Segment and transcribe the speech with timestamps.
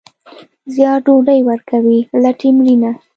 [0.73, 2.91] زیار ډوډۍ ورکوي، لټي مړینه.